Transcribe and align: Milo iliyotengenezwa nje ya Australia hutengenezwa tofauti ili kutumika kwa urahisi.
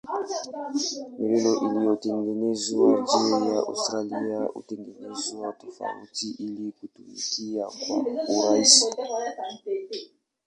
Milo 1.27 1.53
iliyotengenezwa 1.65 2.87
nje 3.01 3.49
ya 3.55 3.59
Australia 3.71 4.41
hutengenezwa 4.43 5.53
tofauti 5.53 6.35
ili 6.39 6.71
kutumika 6.71 7.65
kwa 7.65 7.97
urahisi. 8.49 8.85